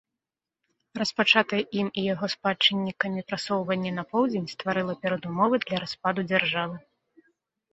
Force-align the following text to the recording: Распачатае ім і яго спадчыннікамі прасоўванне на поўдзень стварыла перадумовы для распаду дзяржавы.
Распачатае 1.01 1.59
ім 1.79 1.87
і 2.01 2.05
яго 2.13 2.25
спадчыннікамі 2.35 3.25
прасоўванне 3.33 3.91
на 3.99 4.03
поўдзень 4.15 4.49
стварыла 4.55 4.93
перадумовы 5.05 5.55
для 5.67 5.77
распаду 5.85 6.21
дзяржавы. 6.33 6.75